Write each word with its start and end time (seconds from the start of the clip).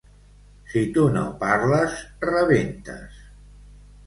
Si 0.71 0.81
tu 0.95 1.03
no 1.17 1.25
parles, 1.43 1.99
rebentes. 2.27 3.21